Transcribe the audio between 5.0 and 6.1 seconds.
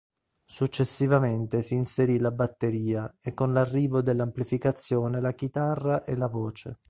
la chitarra